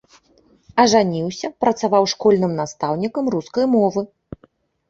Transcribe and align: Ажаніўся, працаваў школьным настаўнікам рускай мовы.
Ажаніўся, 0.83 1.51
працаваў 1.65 2.03
школьным 2.13 2.57
настаўнікам 2.61 3.25
рускай 3.37 3.65
мовы. 3.75 4.01